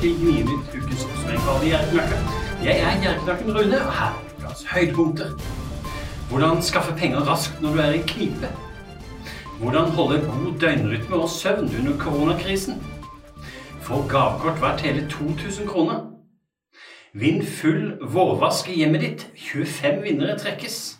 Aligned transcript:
til 0.00 0.14
Gninytt 0.16 0.74
ukens 0.74 1.04
oppsummering 1.04 1.64
i 1.64 1.70
Gjerknakken. 1.70 2.28
Jeg 2.64 2.76
er 2.80 3.00
Gjerknakken 3.02 3.50
Rune, 3.56 3.80
og 3.86 3.92
her 3.92 4.06
er 4.06 4.44
ukas 4.46 4.62
høydepunkter. 4.64 5.30
Hvordan 6.30 6.62
skaffe 6.62 6.94
penger 6.96 7.20
raskt 7.28 7.60
når 7.60 7.74
du 7.74 7.78
er 7.78 7.90
i 7.98 8.02
knipe? 8.06 8.48
Hvordan 9.58 9.90
holde 9.90 10.20
god 10.20 10.54
døgnrytme 10.60 11.16
og 11.16 11.28
søvn 11.28 11.68
under 11.78 11.98
koronakrisen? 11.98 12.82
Få 13.80 14.06
gavekort 14.08 14.62
verdt 14.62 14.80
hele 14.80 15.06
2000 15.10 15.68
kroner. 15.68 16.00
Vinn 17.14 17.46
full 17.46 17.98
vårvask 18.00 18.68
i 18.68 18.78
hjemmet 18.80 19.00
ditt. 19.00 19.26
25 19.36 20.02
vinnere 20.02 20.38
trekkes. 20.38 20.99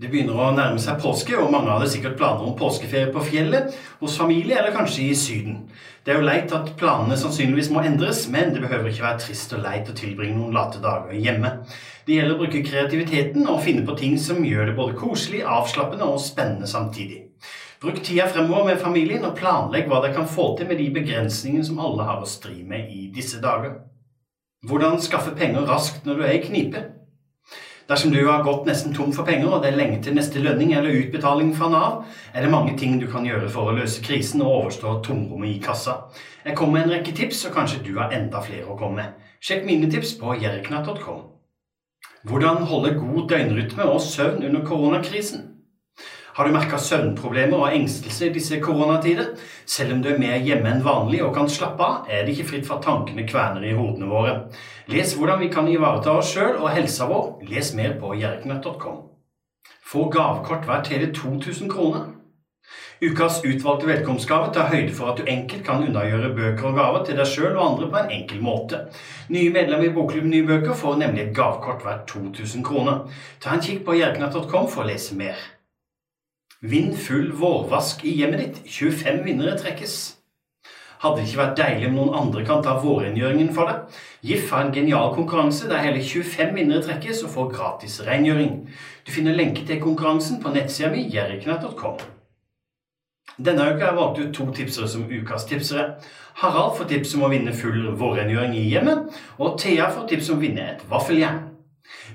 Det 0.00 0.08
begynner 0.08 0.38
å 0.40 0.52
nærme 0.56 0.80
seg 0.80 1.02
påske, 1.02 1.34
og 1.36 1.50
mange 1.52 1.68
hadde 1.68 1.90
sikkert 1.92 2.14
planer 2.16 2.46
om 2.48 2.54
påskeferie 2.56 3.10
på 3.12 3.20
fjellet, 3.26 3.74
hos 4.00 4.14
familie 4.16 4.56
eller 4.56 4.72
kanskje 4.72 5.02
i 5.04 5.16
Syden. 5.20 5.58
Det 6.00 6.14
er 6.14 6.22
jo 6.22 6.24
leit 6.24 6.54
at 6.56 6.70
planene 6.80 7.18
sannsynligvis 7.20 7.68
må 7.74 7.82
endres, 7.84 8.22
men 8.32 8.54
det 8.54 8.62
behøver 8.64 8.88
ikke 8.88 9.04
være 9.04 9.20
trist 9.20 9.52
og 9.52 9.60
leit 9.66 9.90
å 9.92 9.96
tilbringe 9.98 10.38
noen 10.38 10.56
late 10.56 10.80
dager 10.80 11.12
hjemme. 11.12 11.50
Det 12.06 12.16
gjelder 12.16 12.38
å 12.38 12.40
bruke 12.40 12.62
kreativiteten 12.64 13.44
og 13.44 13.60
finne 13.66 13.84
på 13.84 13.98
ting 14.00 14.16
som 14.16 14.40
gjør 14.48 14.70
det 14.70 14.78
både 14.80 14.96
koselig, 14.96 15.42
avslappende 15.44 16.08
og 16.08 16.24
spennende 16.24 16.72
samtidig. 16.72 17.20
Bruk 17.84 18.00
tida 18.00 18.30
fremover 18.32 18.72
med 18.72 18.80
familien 18.80 19.28
og 19.28 19.36
planlegg 19.36 19.92
hva 19.92 20.00
dere 20.00 20.16
kan 20.16 20.32
få 20.38 20.54
til 20.56 20.72
med 20.72 20.80
de 20.80 20.88
begrensningene 20.96 21.68
som 21.68 21.84
alle 21.84 22.08
har 22.08 22.24
å 22.24 22.32
stri 22.32 22.62
med 22.64 22.88
i 22.88 23.10
disse 23.12 23.44
dager. 23.44 23.76
Hvordan 24.64 25.04
skaffe 25.04 25.36
penger 25.36 25.68
raskt 25.68 26.08
når 26.08 26.16
du 26.16 26.26
er 26.30 26.36
i 26.38 26.44
knipe? 26.48 26.86
Dersom 27.88 28.12
du 28.14 28.20
har 28.26 28.44
gått 28.46 28.66
nesten 28.66 28.94
tom 28.94 29.10
for 29.12 29.26
penger, 29.26 29.48
og 29.50 29.62
det 29.62 29.72
er 29.72 29.78
lenge 29.80 29.98
til 30.04 30.14
neste 30.14 30.40
lønning 30.42 30.72
eller 30.76 30.94
utbetaling 31.02 31.50
fra 31.56 31.68
Nav, 31.72 31.98
er 32.34 32.44
det 32.44 32.52
mange 32.52 32.76
ting 32.78 33.00
du 33.00 33.08
kan 33.10 33.26
gjøre 33.26 33.50
for 33.50 33.70
å 33.70 33.76
løse 33.76 34.04
krisen 34.04 34.44
og 34.44 34.52
overstå 34.60 34.94
tomrommet 35.06 35.56
i 35.56 35.60
kassa. 35.62 35.98
Jeg 36.44 36.56
kommer 36.58 36.78
med 36.78 36.86
en 36.86 36.96
rekke 36.96 37.14
tips, 37.16 37.44
og 37.48 37.56
kanskje 37.58 37.82
du 37.86 37.94
har 37.98 38.14
enda 38.14 38.42
flere 38.42 38.70
å 38.70 38.78
komme 38.78 39.02
med. 39.02 39.30
Sjekk 39.42 39.66
mine 39.66 39.90
tips 39.90 40.14
på 40.20 40.36
jerknatt.com. 40.42 41.24
Hvordan 42.30 42.68
holde 42.70 42.94
god 43.00 43.28
døgnrytme 43.32 43.88
og 43.90 44.00
søvn 44.00 44.44
under 44.46 44.62
koronakrisen? 44.66 45.51
Har 46.32 46.48
du 46.48 46.54
merka 46.54 46.78
søvnproblemer 46.80 47.60
og 47.60 47.74
engstelse 47.76 48.30
i 48.30 48.32
disse 48.32 48.56
koronatider? 48.60 49.34
Selv 49.68 49.92
om 49.92 49.98
du 50.00 50.08
er 50.08 50.20
mer 50.20 50.38
hjemme 50.40 50.70
enn 50.70 50.80
vanlig 50.84 51.20
og 51.26 51.34
kan 51.36 51.50
slappe 51.52 51.84
av, 51.84 52.08
er 52.08 52.24
det 52.24 52.32
ikke 52.32 52.48
fritt 52.54 52.64
for 52.64 52.80
tankene 52.80 53.26
kverner 53.28 53.66
i 53.68 53.74
hodene 53.76 54.08
våre. 54.08 54.32
Les 54.88 55.12
hvordan 55.18 55.42
vi 55.44 55.50
kan 55.52 55.68
ivareta 55.68 56.16
oss 56.16 56.32
sjøl 56.32 56.56
og 56.56 56.72
helsa 56.72 57.10
vår. 57.10 57.28
Les 57.52 57.74
mer 57.76 57.98
på 58.00 58.14
jerknøtt.com. 58.16 58.98
Få 59.92 60.08
gavkort 60.08 60.64
verdt 60.70 60.88
hele 60.94 61.12
2000 61.12 61.68
kroner. 61.68 62.10
Ukas 63.02 63.42
utvalgte 63.44 63.92
velkomstgave 63.92 64.52
tar 64.56 64.72
høyde 64.72 64.92
for 64.96 65.12
at 65.12 65.20
du 65.20 65.28
enkelt 65.28 65.66
kan 65.68 65.84
unnagjøre 65.84 66.34
bøker 66.36 66.68
og 66.70 66.76
gaver 66.80 67.04
til 67.04 67.18
deg 67.20 67.28
sjøl 67.28 67.56
og 67.58 67.64
andre 67.66 67.92
på 67.92 68.00
en 68.00 68.12
enkel 68.22 68.40
måte. 68.40 68.86
Nye 69.28 69.52
medlemmer 69.52 69.90
i 69.90 69.92
Bokklubben 69.92 70.32
Nye 70.32 70.48
Bøker 70.48 70.78
får 70.80 71.02
nemlig 71.02 71.26
et 71.26 71.34
gavkort 71.36 71.84
verdt 71.84 72.06
2000 72.14 72.64
kroner. 72.64 73.02
Ta 73.42 73.52
en 73.52 73.66
kikk 73.66 73.84
på 73.84 74.00
jerknett.com 74.00 74.70
for 74.70 74.86
å 74.86 74.88
lese 74.88 75.18
mer. 75.18 75.36
Vinn 76.62 76.92
full 76.94 77.32
vårvask 77.34 78.04
i 78.06 78.12
hjemmet 78.20 78.38
ditt. 78.38 78.58
25 78.70 79.24
vinnere 79.26 79.56
trekkes. 79.58 79.94
Hadde 81.02 81.18
det 81.18 81.24
ikke 81.26 81.40
vært 81.40 81.56
deilig 81.58 81.88
om 81.88 81.96
noen 81.96 82.14
andre 82.20 82.44
kan 82.46 82.62
ta 82.62 82.76
vårrengjøringen 82.78 83.48
for 83.56 83.66
deg? 83.66 83.96
GIF 84.22 84.52
har 84.54 84.68
en 84.68 84.74
genial 84.76 85.10
konkurranse 85.16 85.66
der 85.66 85.82
hele 85.82 85.98
25 85.98 86.54
vinnere 86.54 86.84
trekkes 86.86 87.24
og 87.26 87.32
får 87.34 87.48
gratis 87.56 87.98
rengjøring. 88.06 88.52
Du 89.02 89.10
finner 89.10 89.34
lenke 89.34 89.66
til 89.66 89.82
konkurransen 89.82 90.38
på 90.44 90.54
nettsida 90.54 90.92
mi 90.94 91.02
jerriknatt.com. 91.10 91.98
Denne 93.42 93.66
uka 93.72 93.82
har 93.82 93.90
jeg 93.90 93.98
valgt 93.98 94.22
ut 94.22 94.34
to 94.36 94.46
tipsere 94.54 94.86
som 94.92 95.10
ukas 95.10 95.48
tipsere. 95.50 95.96
Harald 96.44 96.76
får 96.78 96.92
tips 96.94 97.16
om 97.18 97.26
å 97.26 97.32
vinne 97.32 97.58
full 97.58 97.88
vårrengjøring 97.98 98.54
i 98.54 98.68
hjemmet, 98.70 99.10
og 99.42 99.58
Thea 99.58 99.90
får 99.90 100.12
tips 100.14 100.30
om 100.30 100.38
å 100.38 100.46
vinne 100.46 100.76
et 100.76 100.86
vaffeljern. 100.86 101.48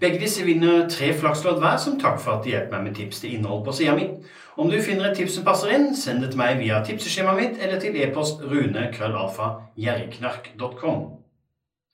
Begge 0.00 0.18
disse 0.22 0.44
vinner 0.44 0.88
tre 0.90 1.14
flakslodd 1.14 1.60
hver 1.62 1.76
som 1.80 2.00
takk 2.00 2.20
for 2.20 2.32
at 2.36 2.44
de 2.44 2.50
hjelper 2.52 2.76
meg 2.76 2.84
med 2.88 2.96
tips 2.98 3.20
til 3.22 3.32
innhold 3.36 3.64
på 3.66 3.72
sida 3.76 3.94
mi. 3.98 4.06
Om 4.56 4.70
du 4.70 4.82
finner 4.84 5.04
et 5.08 5.16
tips 5.16 5.34
som 5.38 5.44
passer 5.46 5.68
inn, 5.76 5.96
send 5.96 6.18
det 6.22 6.30
til 6.32 6.40
meg 6.42 6.52
via 6.60 6.76
tipseskjemaet 6.84 7.40
mitt 7.40 7.56
eller 7.62 7.78
til 7.80 7.96
e-post 8.04 8.36
rune.krøllalfa.gjerriknark.com. 8.44 10.98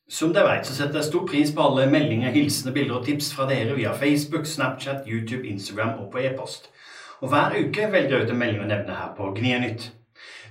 Som 0.08 0.32
dere 0.32 0.48
vet, 0.48 0.66
så 0.66 0.74
setter 0.74 0.94
jeg 0.98 1.04
stor 1.10 1.26
pris 1.28 1.50
på 1.52 1.62
alle 1.62 1.90
meldinger, 1.92 2.30
hilsener, 2.32 2.72
bilder 2.72 2.96
og 2.98 3.04
tips 3.04 3.34
fra 3.36 3.44
dere 3.50 3.74
via 3.76 3.92
Facebook, 3.92 4.46
Snapchat, 4.48 5.00
YouTube, 5.06 5.46
Instagram 5.46 5.98
og 6.00 6.10
på 6.12 6.18
e-post. 6.24 6.70
Og 7.20 7.28
hver 7.28 7.52
uke 7.58 7.92
velger 7.92 8.16
jeg 8.16 8.24
ut 8.24 8.30
en 8.32 8.38
melding 8.40 8.62
å 8.64 8.70
nevne 8.70 8.94
her 8.96 9.10
på 9.18 9.24
Gnienytt. 9.36 9.97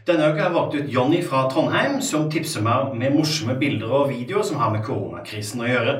Denne 0.07 0.29
uka 0.31 0.39
har 0.39 0.45
jeg 0.45 0.55
valgt 0.55 0.75
ut 0.77 0.91
Jonny 0.93 1.17
fra 1.19 1.41
Trondheim, 1.51 1.97
som 1.99 2.29
tipser 2.31 2.61
meg 2.63 2.93
med 2.95 3.11
morsomme 3.11 3.57
bilder 3.59 3.91
og 3.91 4.05
videoer 4.07 4.45
som 4.47 4.59
har 4.61 4.69
med 4.71 4.85
koronakrisen 4.85 5.59
å 5.59 5.67
gjøre. 5.67 5.95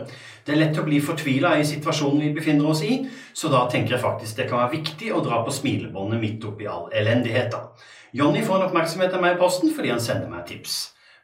Det 0.47 0.53
er 0.53 0.59
lett 0.61 0.77
å 0.79 0.85
bli 0.85 1.01
fortvila 1.03 1.57
i 1.59 1.65
situasjonen 1.67 2.21
vi 2.23 2.29
befinner 2.37 2.69
oss 2.71 2.85
i, 2.87 3.01
så 3.35 3.51
da 3.51 3.65
tenker 3.67 3.97
jeg 3.97 4.05
faktisk 4.05 4.39
det 4.39 4.45
kan 4.47 4.61
være 4.61 4.77
viktig 4.77 5.09
å 5.11 5.19
dra 5.25 5.41
på 5.43 5.51
smilebåndet 5.57 6.21
midt 6.23 6.47
oppi 6.47 6.69
all 6.71 6.87
elendigheten. 6.95 7.65
Jonny 8.15 8.45
får 8.47 8.61
en 8.61 8.69
oppmerksomhet 8.69 9.17
av 9.17 9.25
meg 9.25 9.35
i 9.35 9.41
posten 9.41 9.75
fordi 9.75 9.91
han 9.91 9.99
sender 10.05 10.31
meg 10.31 10.45
tips. 10.47 10.77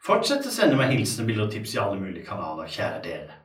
Fortsett 0.04 0.44
å 0.44 0.52
sende 0.52 0.76
meg 0.76 0.92
hilsener, 0.92 1.30
bilder 1.30 1.46
og 1.46 1.54
tips 1.54 1.72
i 1.78 1.80
alle 1.80 1.96
mulige 1.96 2.26
kanaler, 2.28 2.68
kjære 2.68 3.00
dere. 3.06 3.38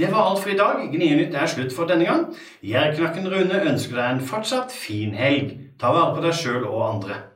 Det 0.00 0.08
var 0.08 0.30
alt 0.30 0.40
for 0.40 0.54
i 0.54 0.56
dag. 0.56 0.80
Gnienytt 0.88 1.36
er 1.36 1.50
slutt 1.50 1.76
for 1.76 1.90
denne 1.90 2.08
gang. 2.08 2.24
Jærknakken 2.64 3.28
Rune 3.28 3.60
ønsker 3.68 4.00
deg 4.00 4.14
en 4.14 4.24
fortsatt 4.32 4.72
fin 4.72 5.12
helg. 5.12 5.58
Ta 5.76 5.92
vare 5.92 6.16
på 6.16 6.24
deg 6.24 6.40
sjøl 6.40 6.64
og 6.64 6.86
andre. 6.86 7.26